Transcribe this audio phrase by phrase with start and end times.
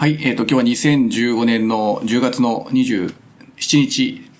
[0.00, 3.12] はい、えっ、ー、と、今日は2015年の10月の27
[3.58, 4.30] 日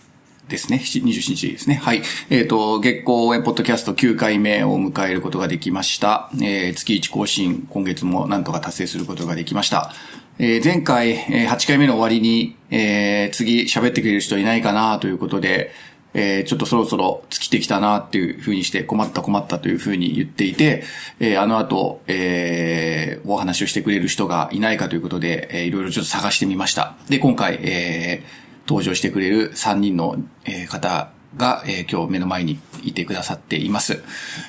[0.47, 0.81] ですね。
[0.81, 1.81] 27日ですね。
[1.83, 2.03] はい。
[2.31, 6.31] えっ、ー、と、月光応援ポッドキャスト9回目を迎えることができました。
[6.41, 9.93] えー、月1更新、今月もなんとか達成することができました。
[10.39, 15.73] えー、前回、えー、8回目の終わりに、えー、次喋ってくれる人いないかなということで、
[16.15, 20.85] えー、ちょっとそろそろ尽きてきたなっていうふうにして困った困ったというふうに言っていて、
[21.21, 26.97] えー、あの後、えー、お話をしてくれる人がいないかということで、えー、いろいろちょっと探してみました。
[27.09, 34.03] で、今回、えー、登場してくれる3人の、えー、方が、えー、今日目の前にいてくださっています。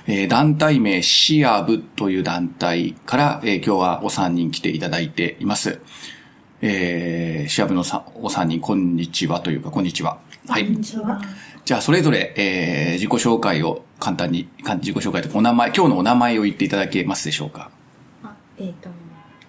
[0.08, 5.81] えー、団体名シアブという団体から、えー、今日はお三人来ていただいています。
[6.62, 7.84] えー、シアブの
[8.16, 10.20] お三人、こんにちはというか、こんにちは。
[10.48, 10.66] はい。
[10.66, 11.22] こんにちは。
[11.70, 17.70] じゃあ、それぞれ、えー、自己紹介を簡単に、自己紹介とお名前、今日のお名前を言っていただけますでしょうか？
[18.23, 18.90] あ、えっ、ー、と、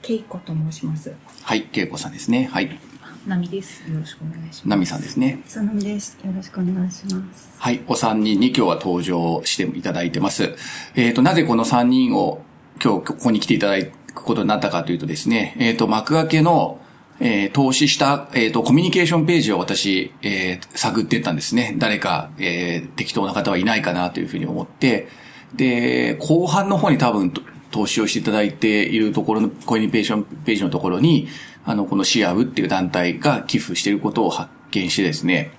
[0.03, 1.15] けいこと申します。
[1.43, 2.51] はい、けいこさんですね。
[2.53, 2.79] はい。
[3.27, 3.91] なみです。
[3.91, 4.69] よろしくお願いします。
[4.69, 5.43] なみさんですね。
[5.47, 6.19] さなみです。
[6.23, 7.55] よろしくお願いします。
[7.57, 10.55] はい、お三人に今日は登場していただいてます。
[10.97, 12.43] えっ、ー、と、なぜこの三人を
[12.85, 16.83] 今日ここに来ていただくことになったかというとですね、えっ、ー、と、幕開けの
[17.21, 21.75] えー、投資した、えっ、ー、と、コミュニケーションページを私、えー、探ってったんですね。
[21.79, 25.09] 誰か、えー、適当な方はいないかなというふうに思って、
[25.55, 27.33] で、後半の方に多分、
[27.71, 31.29] 投資をしていただいているところの、コミュニケーションページのところに、
[31.65, 35.53] あの、このシアブっていう団体が寄付していることを発見してですね、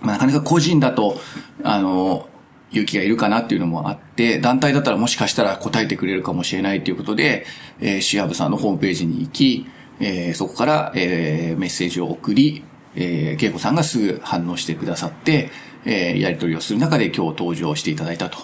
[0.00, 1.20] まあ、なかなか個人だと、
[1.62, 2.28] あの、
[2.70, 7.44] 勇気がいるかなっていうのもあって、団体だったらもしかしたら答えてくれるかもしれないということで、
[7.80, 9.66] えー、シアブさんのホームページに行き、
[10.00, 12.64] えー、そこから、えー、メッセージを送り、
[12.96, 15.50] えー、恵子さんがすぐ反応してくださって、
[15.84, 18.38] えー、やり取りをする中で今日登場していただいたと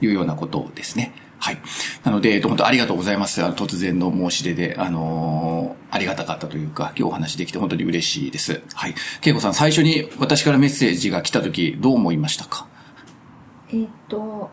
[0.00, 1.14] いうようなことですね。
[1.38, 1.58] はい。
[2.02, 3.42] なので、えっと、本当ありがとうございます。
[3.42, 8.62] 突然の申し出で、あのー、ありがたかったというか、今日お話できて本当に嬉しいです。
[8.74, 8.94] はい。
[9.24, 12.66] 恵子さん、最初に私からメッセージが来たとき、どう思いましたか？
[13.70, 14.50] えっと、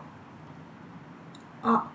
[1.62, 1.90] あ、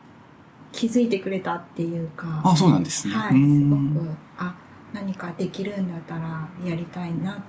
[0.79, 2.41] 気づいてくれたっていうか。
[2.41, 3.13] あ、そうなんですね。
[3.13, 3.31] はい。
[3.31, 4.55] すごく、あ、
[4.93, 7.43] 何かできるんだったらやりたいな、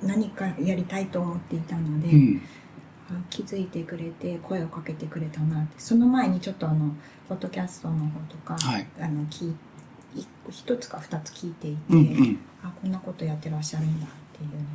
[0.00, 2.40] 何かやりたいと思っていたので、うん、
[3.30, 5.74] 気づいてくれて声をかけてくれたなって。
[5.78, 6.94] その前にちょっとあの、
[7.28, 9.52] ポッドキャストの方とか、はい、あの、聞
[10.48, 14.66] 一つか二つ聞いていて、うんうん、あ、こんなことやってらっしゃるんだっていうの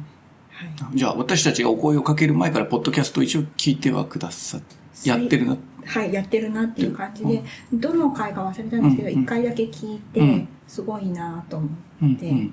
[0.52, 4.58] はい、じゃあ私たちがお声をかける前からポッドキャストを一応聞いてはくださ
[5.04, 5.58] やってるな。
[5.86, 12.52] はい、やってるなっていう感じで、どの回か忘れたんですけど、一、回だけ聞いて、すごいなと思って、はい、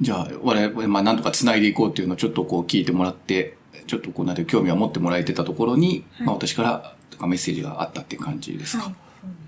[0.00, 8.84] じゃあ、我々、まあ、なんとか繋いでいこうっていうのをちょっとこう聞いてもらって、ちょっとこうなんて興味を持ってもらえてたところに、はい、まあ、私からとかメッセージがあったっていう感じですか。
[8.84, 8.94] はい、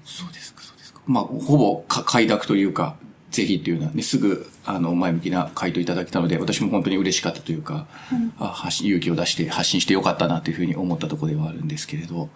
[0.05, 0.55] そうです。
[0.55, 1.01] か、そうですか。
[1.07, 2.97] まあ、ほぼ快諾というか、
[3.31, 12.29] ぜひっていうのはね、すぐ、あの、前向きな回答いただけたので、私も本当に嬉しかったというか、うん、あ発勇気を出して発信してよかったなというふうに思ったところではあるんですけれど。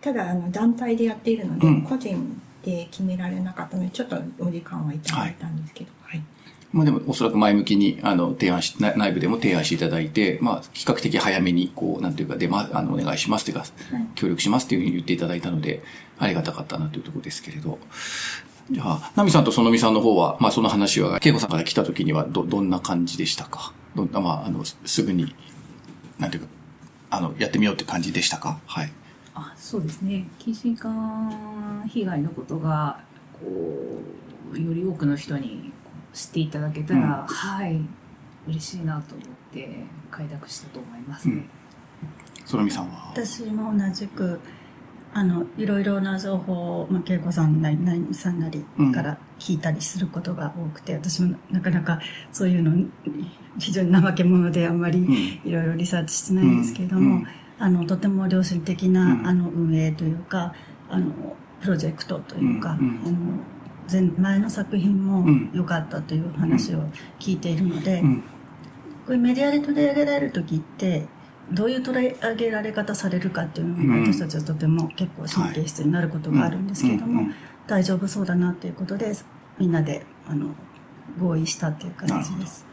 [0.00, 6.24] ただ、あの、団体でやっているので、うん、個人で決められなかったので、ちょっとお時間はいただいたんですけど、はい、はい
[6.74, 13.70] まあでもおそらく前向きに、あの、提案し、内部でも提案していただいて、まあ、比較的早めに、こう、なんていうか、で、まあ、あの、お願いしますというか、はい、
[14.16, 15.84] 協力しますというふうに言っていただいたので、
[16.18, 17.78] ありがたかったなというところですけれど。
[18.70, 23.72] じゃあ、ナミさんとそのみさんの方は、まあその話は、恵子さんから来た時には、ど、どんな感じでしたか？
[23.94, 25.34] どんな、まあ、あの、すぐに、
[26.18, 26.48] なんていうか、
[27.10, 28.58] あの、やってみようって感じでしたか？
[28.66, 28.92] はい。
[29.34, 30.26] あ、そうですね。
[30.38, 33.00] 近親感被害のことが、
[33.34, 34.00] こ
[34.52, 35.72] う、より多くの人に
[36.12, 37.80] 知っていただけたら、うん、はい、
[38.48, 39.76] 嬉しいなと思って
[40.10, 41.34] 開拓したと思いますね。
[41.34, 41.48] うん、
[42.46, 43.10] そのみさんは？
[43.12, 44.40] 私も同じく、
[45.16, 52.00] あのいろいろな情報を、まあ、恵子さんなり成美さんなりから聞いたりすることが多くて、うん、私もなかなか
[52.32, 52.72] そういうの
[53.60, 57.26] 非常に怠け者であんまりいろいろリサーチしてないんですけれども、うん、
[57.60, 60.52] あのとても良心的な、あの運営というか
[60.90, 61.12] あの
[61.60, 62.80] プロジェクトというか、あの
[63.90, 65.24] 前前の作品も
[65.54, 66.82] 良かったという話を
[67.20, 68.02] 聞いているので、
[69.06, 71.06] こういうメディアで取り上げられる時って
[71.52, 77.28] どういう取り上げられ方されるかっていうのが私たちはとても結構神経質になることがあるんですけれども、
[77.66, 79.12] 大丈夫そうだなっていうことで
[79.58, 80.54] みんなであの
[81.18, 82.66] 合意したっていう感じです。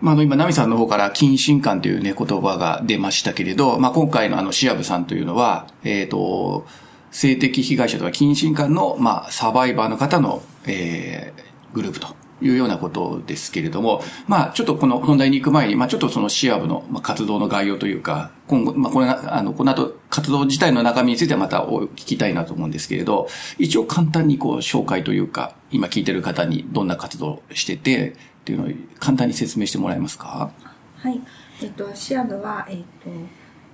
[0.00, 6.66] まあ、あの、今、ナミさんの方から、近親感というね、言葉が出ましたけれど、まあ、今回のあの、シアブさんというのは、えっ、ー、と、
[7.10, 23.28] 性的被害者とか近親感の、まあ、サバイバーの方の、えー、グループというようなことですけれども、まあ、ちょっとこの本題に行く前に、まあ、ちょっとそのシアブの活動の概要というか、今後、まあ、これ、あの、この後、活動自体の中身についてはまたお聞きたいなと思うんですけれど、
[23.58, 30.50] 一応簡単にこう、紹介というか、今聞いてる方にどんな活動をしてて、っていうのを簡単に説明してもらえますか？
[30.96, 31.20] はい。
[31.62, 32.84] えっと、シアブは、えっと、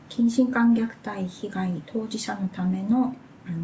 [0.09, 3.15] 近親間虐待被害当事者のための、
[3.47, 3.57] あの、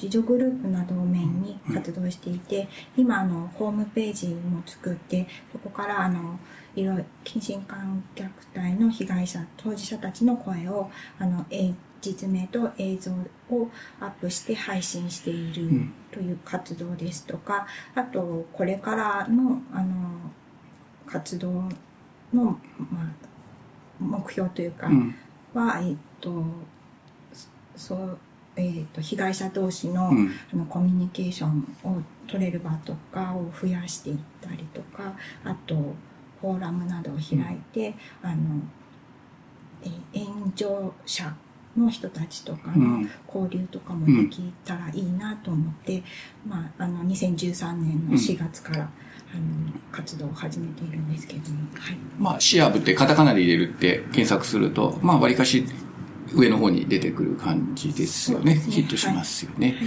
[0.00, 6.40] 自助グループなどをメインに活動していて、今あのホームページも作ってそこからあの
[6.74, 11.44] いろいろ近親間虐待の被害者当事者たちの声をあの
[12.00, 13.12] 実名と映像
[13.50, 13.68] を
[14.00, 19.94] アップして配信しているという活動ですとか、あとこれからのあの
[21.04, 21.50] 活動
[22.32, 22.58] の、
[22.90, 23.12] まあ、
[23.98, 24.88] 目標というか
[25.52, 26.42] は、えっと
[27.76, 28.18] そう
[28.56, 35.14] えーと、被害者同士のうん、あのコミュニケーションを取れる場とかを増やしていったりとか
[35.44, 35.74] あと
[36.40, 38.60] フォーラムなどを開いて、うん、あの
[39.82, 41.34] えー、炎上者
[41.76, 46.02] の人たちとかの交流とかもできたらいいなと思って、
[46.44, 48.90] うん、まあ、あの2013年の4月から、
[49.32, 55.64] あの活動を始めているんですけども、はい、まあシアブってカタカナで入れるって検索するとまあわりかし
[56.32, 58.54] 上の方に出てくる感じですよね。
[58.54, 59.68] ねヒットしますよね。
[59.68, 59.78] はい、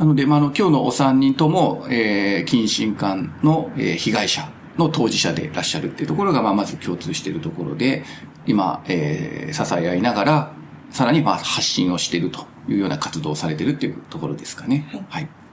[0.00, 8.04] なので、まあ、あの、今日のお三人とも、えー、近親間の、えー、被害者の当事者でいらっしゃるっていうところが、まあ、まず共通しているところで、
[8.46, 10.52] 今、えー、支え合いながら、
[10.90, 14.88] さらに、まあ、発信をしているというような活動をされているっていうところですかね。
[14.90, 15.43] はい、はい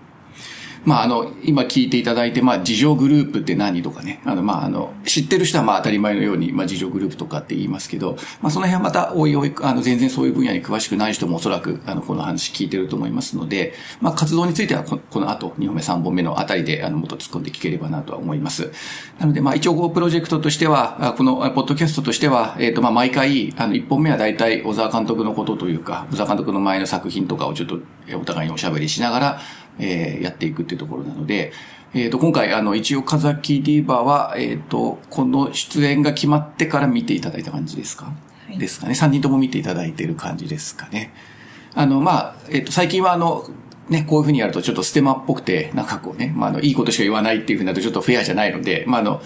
[0.83, 18.71] まあ、あの、今聞いていただいて、まあ、自助グループって何とかね、あの、まあ、あの、知ってる人はまあ当たり前のように、まあ、自助グループとかって言いますけど、まあ、その辺はまた、おいおい、あの、全然そういう分野に詳しくない人もおそらく、あの、この話聞いてると思いますので、まあ、活動についてはこ、この後、2本目、3本目のあたりで、あの、もっと突っ込んで聞ければなとは思います。
[19.19, 27.79] なので、まあ、一応、プロジェクトとしては、この、ポッドキャストとしては、えっ、ー、と、まあ、毎回、あの、1本目は大体、小沢監督のことというか、小沢監督の前の作品とかをちょっと、
[28.17, 29.41] お互いにおしゃべりしながら、
[29.81, 31.51] えー、やっていくっていうところなので、
[31.93, 38.13] えっ、ー、と、今回、あの、一応、カザキディーバーは、えっ、ー、と、この出演が決まってから見ていただいた感じですか、は
[38.53, 41.13] い、ですかね？3人とも見ていただいている感じですかね？
[41.73, 43.45] あの、まあ、えっ、と、最近はあの、
[43.89, 49.21] ね、こういうふうにやるとちょっとステマっぽくて、なんかこうね、まあ、あの、いいことしか言わないっていうふうになるとちょっとフェアじゃないので、まあ、あの、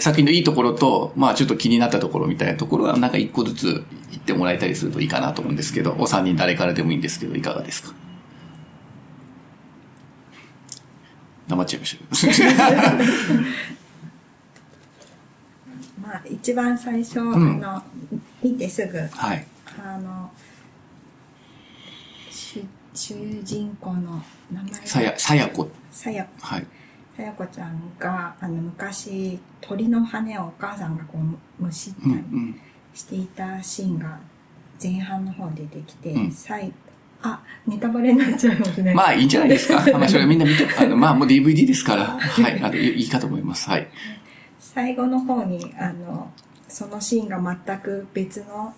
[0.00, 7.94] 作品のいいところと、まあ、ちょっと気になったところみたいなところは、なんか一個ずつ言ってもらえたりするといいかなと思うんですけど、お三人誰からでもいいんですけど、いかがですか？
[11.48, 12.92] 黙っちゃいました
[16.00, 17.82] まあ一番最初、うん、あの
[18.42, 19.46] 見てすぐ、はい、
[19.78, 20.30] あの
[22.98, 23.14] 主
[23.44, 24.22] 人公の
[24.52, 25.68] 名前さやさやこ。
[25.90, 26.66] さやはい。
[27.16, 32.54] さやこちゃんがあの昔鳥の羽をお母さんがこうむしったり
[32.94, 34.18] していたシーンが
[34.82, 36.72] 前半の方出てきて、うん、最
[37.22, 38.94] あ、ネタバレになっちゃいますね。
[38.94, 39.98] まあいいんじゃないですか。
[39.98, 43.68] まあそれはみんな見て、あの、まあもう DVD ですから、 はい、あの、いいかと思います。
[43.68, 43.88] はい。
[44.58, 46.30] 最後の方に、あの、
[46.68, 48.74] そのシーンが全く別の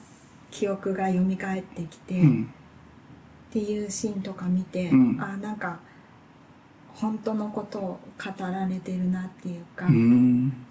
[0.50, 2.54] 記憶が蘇ってきて、うん、
[3.50, 5.80] っていうシーンとか見て、うん、あ、なんか、
[6.94, 9.86] 本当のことを語られてるなっていうか。
[9.86, 9.90] う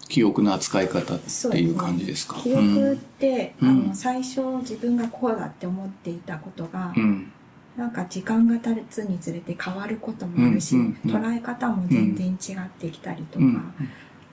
[0.08, 2.38] 記憶の扱い方っていう感じですか？
[2.40, 6.94] すね、記憶って、あの、最初自分がこうだって思っていたことが、
[7.80, 13.44] なんか時間が経つにつれて変わることもあるし、捉え方も全然違ってきたりとか、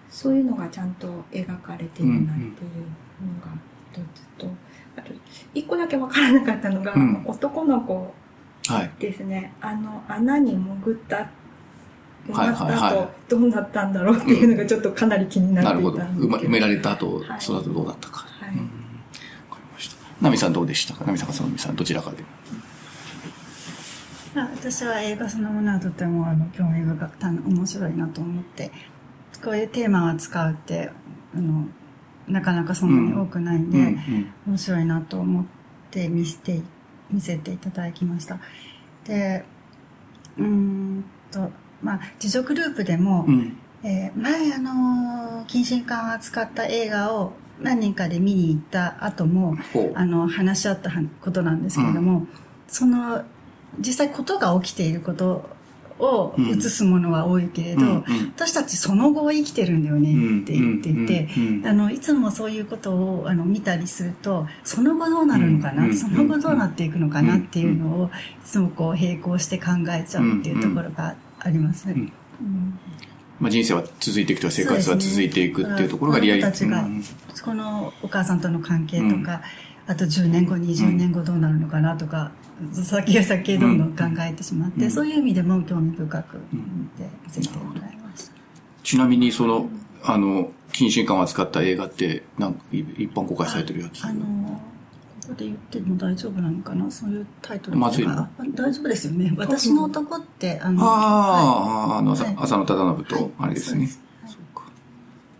[0.09, 3.53] そういうのがちゃんと描かれてるなっていうのが
[3.93, 4.47] 一つと、
[4.97, 5.13] あと、
[5.53, 6.93] 一個だけ分からなかったのが、
[7.25, 8.13] 男の子
[8.99, 11.29] ですね、はい、あの、穴に潜った
[12.27, 16.43] 埋まった後、どうなったんだろうっていうのがちょっとかなり気になっていたんですけど、なるほど。
[16.47, 18.27] 埋められた後、その後どうなったか。
[18.41, 18.49] はい。
[18.49, 18.63] うん、か
[19.51, 19.95] りました。
[20.19, 21.05] ナミさんどうでしたか？
[21.05, 22.17] ナミさんかさん、どちらかで。
[24.45, 28.71] 私は映画そのものはとてもあの興味深く面白いなと思って
[29.43, 30.91] こういうテーマを扱うって
[31.35, 31.67] あの
[32.27, 35.45] なかなかそんなに多くないんで、うんうんうん、面白いなと思っ
[35.91, 36.61] て見せて
[37.09, 38.39] 見せていただきました。
[39.05, 39.45] で
[40.37, 41.49] うんと
[41.81, 49.55] まあ自助グループでも、うん、えー、前あの近親感を扱った映画を何人かで見に行った後も
[49.95, 50.91] あの話し合った
[51.21, 52.27] ことなんですけれども、うん、
[52.67, 53.23] その
[53.79, 55.49] 実際ことが起きていること
[55.99, 58.03] を映すものは多いけれど、うん
[58.35, 61.27] 私たちその後生きてるんだよねって言っていて、
[61.67, 68.09] あのいつもそういうことをあの見たりするとその後どうなるのかな、その後どうなっていくのかなっていうのをい
[68.45, 71.89] つもこう並行して考えちゃうっていうところがあります。
[71.89, 72.11] うん。
[73.39, 76.51] まあ、人生は続いていくと生活は続いていくっていうところがリアリティ。
[76.51, 76.87] たちが、
[77.43, 79.41] このお母さんとの関係とか、
[79.87, 82.31] あと10年後、20年後どうなるのかなとか、
[82.83, 86.59] 先が先へどんどん考えてしまって、そういう意味でも興味深く見
[86.89, 88.31] て見せてもらいました。
[88.83, 89.69] ちなみにその、
[90.03, 94.03] あの、近親感を扱った映画って、なん一般公開されてるやつ？
[94.05, 94.61] あの、こ
[95.29, 96.89] こで言っても大丈夫なのかな？
[96.89, 98.15] そういうタイトルまずい大
[98.73, 99.33] 丈夫ですよね。
[99.37, 103.81] 私の男って、あの、ああ、はい、あの、はい、浅野忠信と、あれですね。
[103.81, 103.85] は
[104.29, 104.63] い、そうか。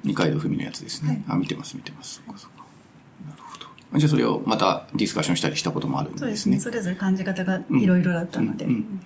[0.03, 1.23] 二階堂ふみのやつですね。
[1.27, 2.15] あ、見てます、見てます。
[2.15, 2.56] そうか、そうか。
[3.95, 6.25] じゃあそれをまたディスカッションしたりしたこともあるんですね。
[6.25, 6.59] そうですね。
[6.59, 8.65] それぞれ感じ方がいろいろだったので。
[8.65, 9.01] うんうんうん、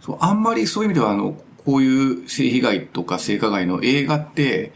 [0.00, 4.72] そう、あんまりそういう意味では、あの、こういう性被害とか性加害の映画って、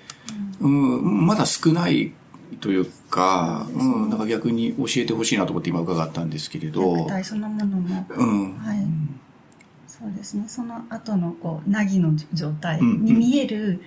[0.61, 2.13] うん、まだ少ない
[2.61, 6.95] というか、ううん、なんか逆に教えてほしいなと思って今伺ったんですけれど。
[6.95, 8.07] 虐待そのものも。
[8.11, 8.59] うん。
[8.59, 8.79] はい。
[9.87, 10.45] そうですね。
[10.49, 13.81] その後のこう、なぎの状態に見える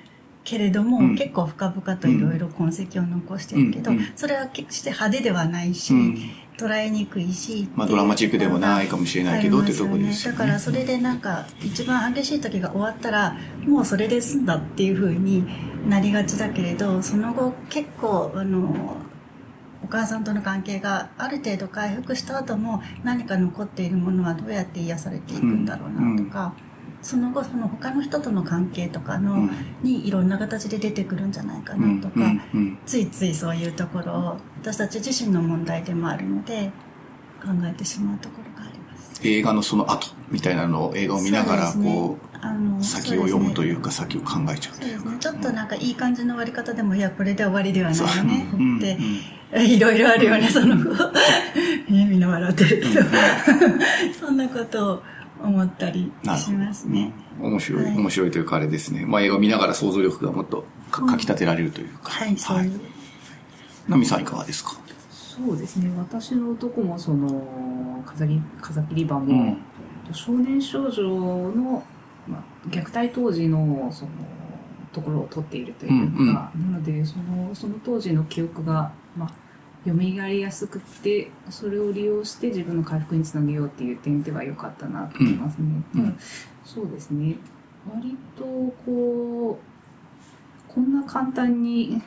[0.44, 5.94] けれども、うん、結構深々といろいろ痕跡を残してるけど、うん、それは決して派手ではないし、
[6.58, 7.68] 捉えにくいし。
[7.76, 10.38] まあドラマチックでもないかもしれないけど、ってとこですよね。
[10.38, 15.46] だからそれでなんか一番激しい時が終わったら、もうそれで済んだっていうふうに
[15.88, 18.98] なりがちだけれど、その後結構、あの、
[19.84, 26.73] お母さんとの関係がある程度回復した後も何か残っているものはどうやって癒されていくんだろうなとか、うん
[27.04, 29.52] その後その他の人との関係とかの、うん、
[29.84, 36.72] にいろんな形で出てくるんじゃないかなとか、うんうん、ついついそういうところを私たち自身の問題でもあるので
[37.44, 39.20] 考えてしまうところがあります。
[39.22, 45.18] 映画のその後みたいなのを映画を見ながらこう、あの先を読むというか先を考えちゃうそうですね。
[45.20, 48.48] ちょっとなんかいい感じの終わり方でもいやこれで終わりではないね。
[48.78, 50.90] って、いろいろあるよねその子。
[51.92, 53.02] みんな笑ってるけど
[54.20, 55.04] そんなことを
[55.44, 57.14] 思ったりしますね。
[57.40, 59.06] 面白い、はい、面白いというかあれですね。
[59.06, 62.12] まあ映画を見ながら想像力がもっとかき立てられるというか。
[62.12, 62.80] はい、そういう。
[63.88, 64.72] ナミさんいかがですか？
[65.10, 65.92] そうですね。
[65.98, 69.58] 私の男もその、風切風切り場も、
[70.08, 71.84] うん、少年少女の、
[72.28, 74.12] まあ、虐待当時のその
[74.94, 75.96] ところを取っているというか、
[76.56, 79.30] うんうん、なのでそのその当時の記憶が、まあ、
[79.86, 85.84] 蘇りやすくてそれを利用して自分の回復につなげようっていう点では良かったなと思いますね。
[85.96, 86.02] うん。
[86.02, 86.18] うん、
[86.64, 87.36] そうですね。
[87.92, 88.44] 割と
[88.86, 92.02] こうこんな簡単に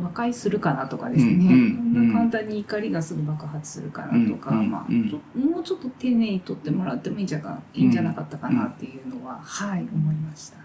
[0.00, 4.92] 和解するかなとかですね、うんうん、こんな簡単に怒りがすぐ爆発するかなとか、うんうん、まあ、
[5.38, 10.58] もうちょっと丁寧にとってもらってもいいんじゃいいんじゃなかったかなっていうのは、はい思いました。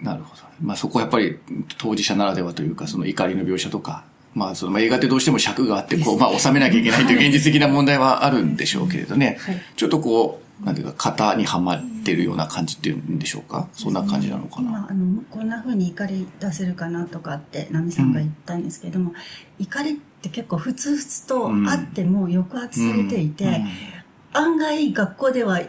[0.00, 0.42] なるほど。
[0.60, 1.38] まあそこはやっぱり
[1.78, 9.38] 当事者ならではというか、その怒りの描写とか、まあ、その、まあ、映画ってどうしても尺があって、こう、まあ、収めなきゃいけないという現実的な問題はあるんでしょうけれどね。
[9.40, 13.68] はい、ちょっとこう、なんていうか、型にはまってるような感じっていうんでしょうか？
[13.72, 19.16] そんな感じなのかな、今、あの、こんな風に怒り出せるかなとかって、ナミさんが言ったんですけれども、うん、
[19.64, 23.52] 怒りって結構ふつふつとあっても抑圧されていて、うん。
[23.52, 23.66] うん、
[24.32, 25.60] 案外学校では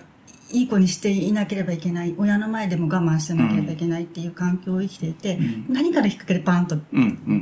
[0.53, 6.77] いい子にしていなければいけない、親の前でも我慢してなければいけないっていう環境を生きていて、うん、何かのきっかけでパンと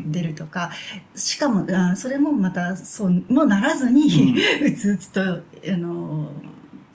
[0.07, 0.71] 出るとか、
[1.13, 5.41] しかも、あそれもまたそうもならずに、 うつうつと、あ
[5.77, 6.31] の、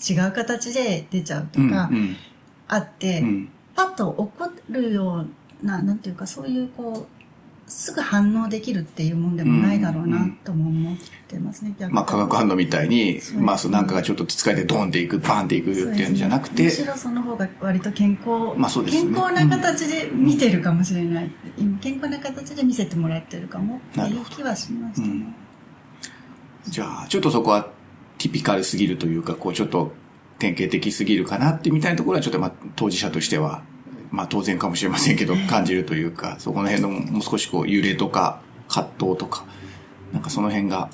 [0.08, 1.90] 違う形で出ちゃうとか、
[2.68, 3.22] あって、
[3.74, 5.26] パッと起こるよ
[5.62, 7.15] うな、なんていうか、そういうこう、
[7.68, 10.96] すぐ反応できるっていうもんでもないだろうなとも思っ
[11.26, 11.86] てますね、うん。
[11.86, 16.64] うん、まあ化学反応みたいに、まあなんかがちょっっとつかれてドンっていく、バンっていくっていうんじゃなくて。
[16.64, 21.30] むしろその方が割と健康、まあそうですね、健康な形で見てるかもしれない。
[21.58, 25.34] うん、健康な形で見せてもらってるかもっていう気はしましたね。
[26.68, 27.68] じゃあ、ちょっとそこは
[28.18, 29.92] ティピカルすぎるというか、こうちょっと
[30.38, 33.62] 典型的すぎるかなってみたいなところはちょっとまあ当事者としては
[34.10, 39.44] まあ当然かもしれませんけど、感じるというか、そこの辺のもう少しこう揺れとか葛藤とか、
[40.12, 40.90] なんかその辺が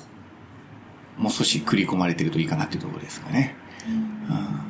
[1.17, 3.55] もう少し繰り込まれてるといいかなっていうところですかね。
[3.87, 4.65] うん、あ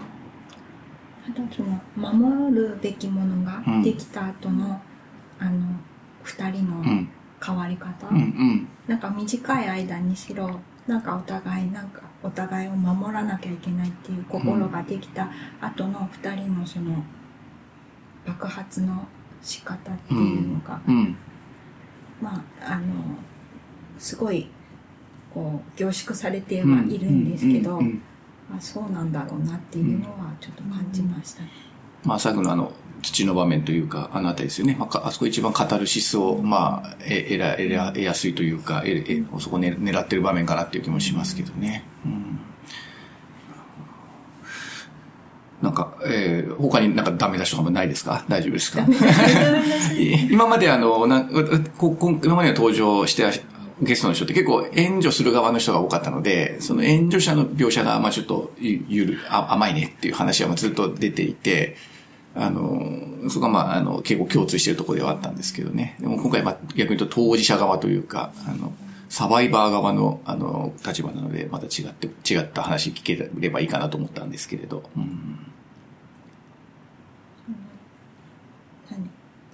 [1.36, 4.82] とその守るべきものができた後の、
[5.40, 5.68] うん、あの
[6.24, 6.84] 二人の
[7.46, 15.30] 変わり方、うんうん、なんか短い間にしろなんかお互いなんかお互いを守らなきゃいけないっていう心ができた
[15.62, 17.04] 後の二人のその
[18.26, 19.08] 爆発の
[19.42, 21.18] 仕方っていうのが、うんうん、
[22.22, 22.84] まああの
[23.98, 24.50] すごい
[25.34, 27.82] こう凝縮されてはいるんですけど、
[28.50, 31.50] まあ、そうなんだろうなっていうのはちょっと感じましたね。
[32.04, 34.76] まあ、最後のあの土の場面というか、あのあたりですよね。
[34.80, 41.84] まあ、あそこ一番カタルシスを、まあ、え、得ら、得ら、得やすいというか、え、え、そこね、狙ってる場面かなっていう気もしますけどね。
[42.06, 42.40] うん。
[45.64, 48.26] なんか、えー、他になんかダメ出しとかもないですか？
[48.28, 48.86] 大丈夫ですか？
[50.30, 51.24] 今まであの、な
[51.78, 53.24] こ今まで登場して
[53.82, 61.78] ゲストの人って結構援助する側の人が多かったので、その援助者の描写が、まあちょっとゆる、あ甘いねっていう話はずっと出ていて、
[62.36, 65.96] あの、そこがまあ、あの、結構共通しているところではあったんですけどね。
[66.00, 68.74] でも今回まあ逆に言うと当事者側というか、あの、
[69.10, 74.90] サバイバー側の、あの、立場なので、また違って、違った話聞ければいいかなと思ったんですけれど。
[74.98, 75.38] うん、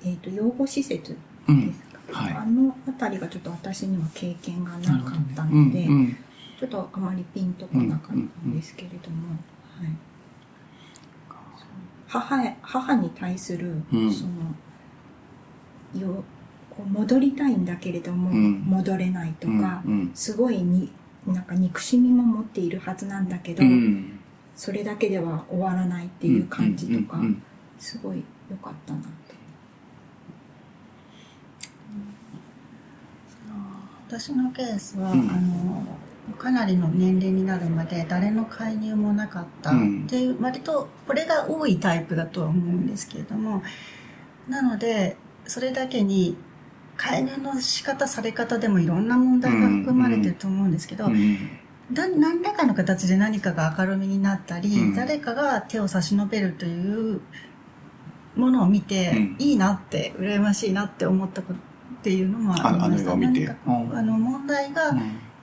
[0.03, 1.15] えっ、ー、と、養護施設
[1.47, 6.17] ですか、はい、あのあたりがちょっと私には経験がなかったので、うんうん、
[6.59, 9.35] ちょっとあまりピンとこなかったんですけれども、は
[9.83, 9.87] い、
[12.07, 14.03] 母へ母に対する、その
[16.01, 16.23] よ
[16.69, 20.91] こう戻りたいんだけれども、戻れないとか、すごいに
[21.27, 23.63] なんか憎しみも持っているはずなんだけど、
[24.55, 27.19] それだけでは終わらないっていう感じとか、
[27.77, 29.38] すごい良かったなと。
[34.09, 39.73] 私のケースは、うん、あのかなりの年齢になるまで誰の介入もなかったっ
[40.07, 43.61] ていう、割とこれが多いタイプだとは思うんですけれども
[44.47, 46.35] なのでそれだけに
[46.97, 51.07] 介入の仕方され方でもいろんな問題が含まれてると思うんですけど、
[51.91, 57.21] 何らかの形で何かが明るみになったり、うん、誰かが手を差し伸べるという
[58.35, 61.68] ものを見て、うん、いいなって羨ましいなって思ったこと
[61.99, 63.11] っていうのもありました。
[63.11, 64.95] あの問題が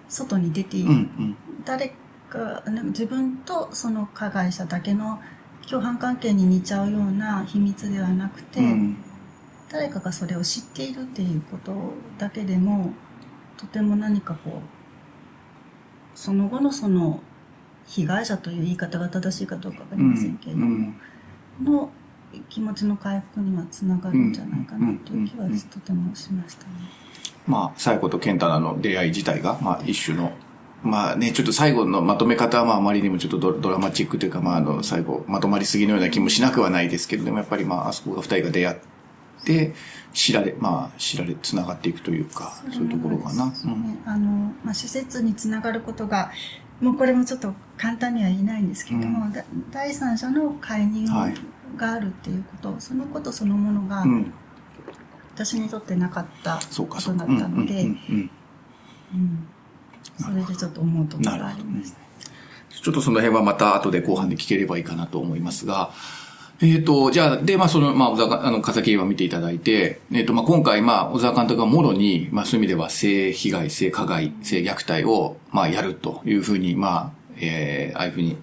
[0.09, 0.91] 外に出ている。
[0.91, 1.93] うん、誰
[2.31, 5.21] か、自分とその加害者だけの
[5.69, 8.97] 共犯関係に似ちゃうような秘密ではなくて、うん、
[9.69, 11.75] 誰かがそれを知っているっていうこと
[12.19, 12.93] だけでも、
[13.59, 14.61] とても何かこう、
[16.15, 17.21] その後のその
[17.87, 20.93] 被害者という言い方が正しいかどうかわかりませんけれども、
[21.63, 21.91] の
[22.49, 26.73] 気持ちの回復にはつながるんじゃないかなという気はとてもしましたね。
[27.47, 30.33] まあ、最後と健太の出会い自体が、まあ、一種の、
[30.83, 38.79] まあね、ちょっと最後のまとめ方は、まあ、あまりにもちょっとドラマチックというか、まあ、あの、最後、まとまりすぎのような気もしなくはないですけど、でもやっぱり、まあ、あそこが二人が出会っ
[39.45, 39.75] て、
[40.13, 43.47] 知られ、まあ、知られ、つながっていくというか、そういうところかな。
[43.47, 46.33] ね、うん、あの、まあ、施設につながることが、
[46.81, 51.07] もうこれもちょっと簡単には言えないんですけども、うん、第三者の介入
[51.77, 54.05] があるっていうこと、そのことそのものが、
[55.35, 57.89] 私にとってなかったことだったので、
[60.19, 61.99] それでちょっと思うところがありました。
[62.83, 65.91] ちょっとその辺はまた後で後半で聞ければいいかなと思いますが、
[66.61, 78.39] えっ、ー、と、じゃあ、で、まあ、その、まあ、小沢、あの、風切は見ていただいて、えっ、ー、と、まあ、今回、まあ、小沢監督がもろに、まあ、そういう意味では性被害、性加害、性虐待を、まあ、やるというふうに、まあ、えー、ああいうふうに、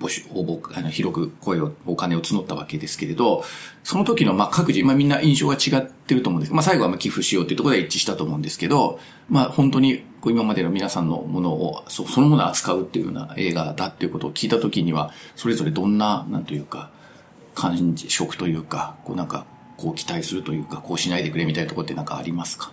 [0.00, 3.44] 募集、応募、あの、広く声を、お金を募ったわけですけれど、
[3.82, 6.52] その時の、まあ、各自、まあ、みんな印象が違ってると思うんです。
[6.52, 16.90] まあ、最後は、まあ、寄付しようっていうところで一致したと思うんですけど、まあ、本当に、こう今までの皆さんのものを、そそのものを扱うっていうような映画だっていうことを聞いた時には、それぞれどんな、なんというか、
[17.54, 22.72] 感じ、食というか、こうなんか、こう期待するというか、こうしないでくれみたいなところってなんかありますか？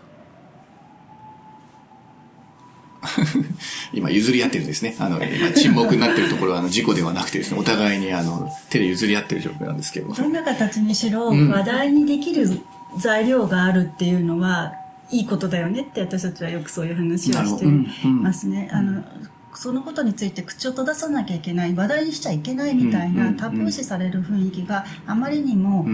[3.93, 4.95] 今譲り合ってるんですね。
[4.99, 10.13] あの、今沈黙になってるところはあの事故ではなくてですね、お互いにあの、手で譲り合ってる状況なんですけど。
[10.13, 12.47] どんな形にしろ、話題にできる
[12.97, 14.73] 材料があるっていうのは、
[15.11, 17.65] いいことだよねって私たちはよくそういう話をして
[18.05, 18.69] ますね。
[18.71, 19.03] うんうん、あの、
[19.55, 25.85] そのことについて口を閉ざさなきゃいけない話題にしちゃいけないみたいなタブー視される雰囲気があまりにも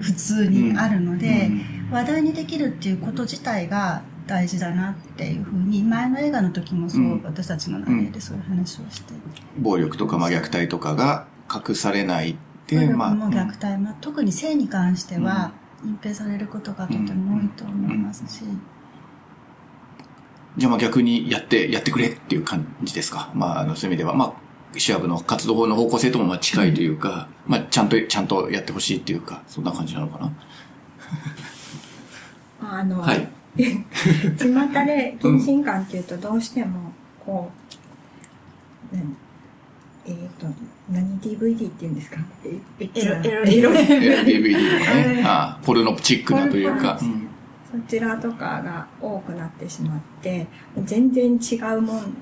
[0.00, 1.50] 普通にあるので
[1.90, 9.14] 話題にできるっていうこと自体が大事だなっていうふうに前の映画の時もそう、私たちの内容でそういう話をして、
[9.58, 12.36] 暴力とかまあ虐待とかが隠されないっ
[12.66, 15.52] て暴力も虐待も、特に性に関しては
[15.84, 18.42] 隠蔽されることがとても多いと思いますし、
[20.56, 23.30] じゃあまあ逆にやって、やってくれっていう感じですか？
[23.34, 24.34] まあ、あの、そういう意味では、ま
[24.74, 30.32] あ、シアブの活動の方向性ともまあ近いというか、うん、まあ、ちゃんと、ちゃんとやってほしいっていうか、そんな感じなのかな？
[32.80, 33.28] あの、はい。
[34.36, 36.92] 巷で謹慎感っていうとどうしても、
[37.24, 37.50] こ
[38.92, 39.16] う、何？
[40.06, 40.46] えっ、ー、と、
[40.90, 42.18] 何？DVD っていうんですか？
[42.44, 43.70] エロ、エロ、エロ。
[43.72, 45.22] DVD とかね。
[45.24, 46.98] あ あ、ポルノチックなというか。
[47.00, 47.26] うん。
[47.70, 50.46] そちらとかが多くなってしまって
[50.84, 52.16] 全然違うもん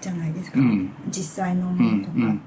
[0.00, 2.40] じゃないですか、うん、実際のものとか、うんうん、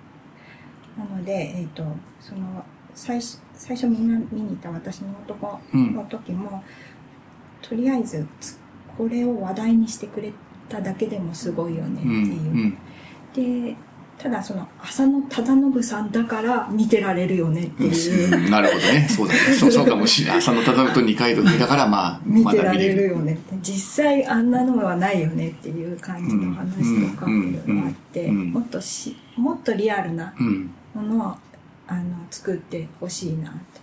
[0.97, 1.83] なので、えーと、
[2.19, 6.63] その最最初みんな見に行った私の男の時も、
[7.67, 8.25] とりあえず
[8.97, 10.31] これを話題にしてくれ
[10.69, 13.71] ただけでもすごいよねっていう。
[13.71, 13.75] で
[14.17, 19.07] ただその浅野忠信さんだから見てられるよねっていう、なるほどね。
[19.07, 19.39] そうだね。
[19.39, 20.37] そうかもしれない。
[20.39, 23.07] 浅野忠信と二階堂だから、まあ、見てられるる。
[23.09, 30.71] よねって実際あんなのはないよねっていう感じの話とかうんいろいろあって、うんもっとしもっとリアルなうん。
[30.95, 31.35] ものを
[31.87, 33.76] あの作ってほしいなと。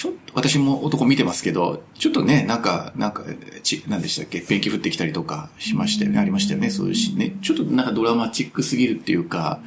[0.00, 3.22] ちょっと、私も男見てますけど、ちょっとね、なんか、なんか、
[3.62, 7.36] ち、なんでしたっけ、ペンキ降ってきたりとかしましたよね、ありましたよね、そういうシーンね。
[7.42, 9.60] ちょっとなんかドラマチックすぎるっていうか、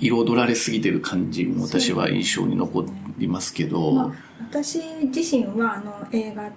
[0.00, 2.86] 彩られすぎてる感じも私は印象に残
[3.18, 4.12] りますけど、まあ、
[4.48, 4.80] 私
[5.14, 6.50] 自身はあの映画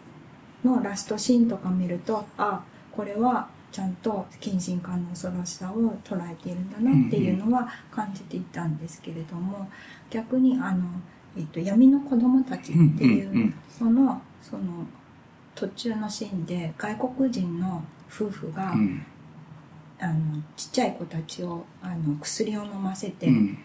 [0.63, 9.69] のラストシーンとか見るとあこれはちゃんと近親感の恐ろしさを捉えているんだなっていうのは感じていたんですけれども
[10.09, 10.85] 逆にあの、
[11.37, 14.85] えっと闇の子供たちっていうそのその
[15.55, 19.05] 途中のシーンで外国人の夫婦が、うん。
[20.01, 23.57] あのちっちゃい子たちをあの薬を飲ませて、うん。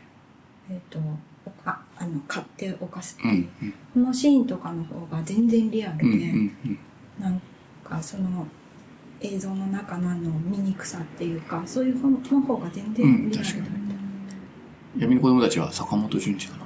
[0.68, 0.98] えっと
[1.46, 3.33] おかあの買っておかすってう。
[3.33, 6.33] いうんこのシーンとかの方が全然リアルで。
[7.20, 7.40] なん
[7.85, 8.46] かその
[9.20, 16.63] 映像の中のあの醜さっていうかそういう方の方が全然リアルだった、闇の子供たちは坂本淳二かな。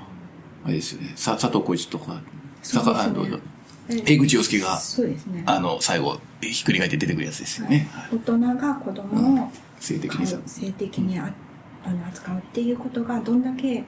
[0.65, 1.13] あれですよね。
[1.17, 2.21] さ、佐藤浩市とか、
[2.63, 3.27] 坂、あの
[3.89, 7.89] 江口洋介が、そうですねあの、最後、ひっくり返って出てくるやつですよね。
[7.93, 10.39] はい大人が子供を性的にさ。
[10.47, 11.33] 性的にあ
[11.85, 13.85] あの扱うっていうことがどんだけこ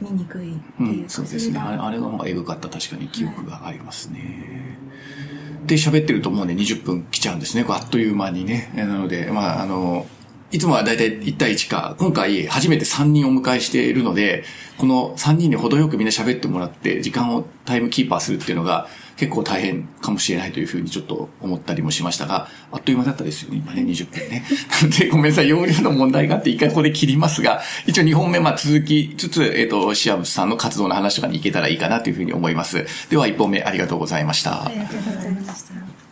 [0.00, 1.58] う醜いってうん、いうか、そうですね。
[1.58, 4.78] あれあれがまあエグかった確かに記憶がありますね。
[5.66, 7.64] で、喋ってるともうね、20分来ちゃうんですね。
[7.68, 8.72] あっという間にね。
[8.76, 10.06] えなので、まあ、あの、
[10.52, 14.44] いつもはだいたい1対1か、今回初めて3人お迎えしているので、
[14.78, 24.44] この3人に程よくみんな喋ってもらって、時間をタイムキーパーするっていうのが結構大変かもしれないというふうにちょっと思ったりもしましたが、あっという間だったですよね、今ね、20分ね。
[24.80, 32.86] なので、ごめんなさい、容量の問題があって一回ここで切りますが、一応2本目、まあ続きつつ、えっ、と、シアブさんの活動の話とかに行けたらいいかなというふうに思います。
[33.10, 34.66] では1本目ありがとうございました。
[34.66, 36.05] ありがとうございました。